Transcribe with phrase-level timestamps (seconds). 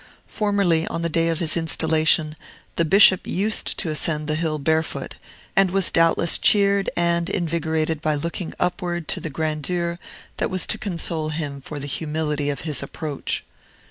[0.25, 2.35] Formerly, on the day of his installation,
[2.75, 5.13] the Bishop used to ascend the hill barefoot,
[5.55, 9.99] and was doubtless cheered and invigorated by looking upward to the grandeur
[10.37, 13.43] that was to console him for the humility of his approach.